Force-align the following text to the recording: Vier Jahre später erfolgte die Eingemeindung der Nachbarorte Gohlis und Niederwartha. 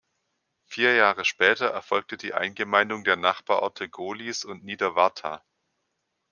Vier 0.65 0.95
Jahre 0.95 1.25
später 1.25 1.67
erfolgte 1.67 2.17
die 2.17 2.33
Eingemeindung 2.33 3.03
der 3.03 3.17
Nachbarorte 3.17 3.87
Gohlis 3.87 4.43
und 4.43 4.63
Niederwartha. 4.63 5.43